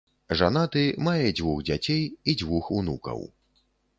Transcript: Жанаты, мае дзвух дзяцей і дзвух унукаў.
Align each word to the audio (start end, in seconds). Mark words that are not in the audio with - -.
Жанаты, 0.37 0.81
мае 1.07 1.27
дзвух 1.39 1.59
дзяцей 1.69 2.01
і 2.29 2.35
дзвух 2.41 2.73
унукаў. 2.79 3.23